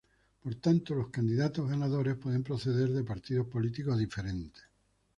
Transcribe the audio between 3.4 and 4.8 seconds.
políticos diferentes.